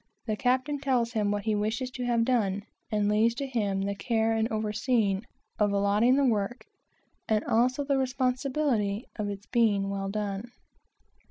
[0.25, 3.93] The captain tells him what he wishes to have done, and leaves to him the
[3.93, 5.23] care of overseeing,
[5.59, 6.65] of allotting the work,
[7.29, 10.53] and also the responsibility of its being well done.